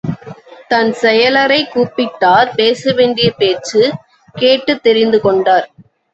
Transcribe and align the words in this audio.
தன் 0.67 0.89
செயலரைக் 1.01 1.69
கூப்பிட்டார் 1.73 2.49
பேசவேண்டிய 2.55 3.29
பேச்சு—கேட்டுத் 3.37 4.83
தெரிந்துகொண்டார். 4.87 5.67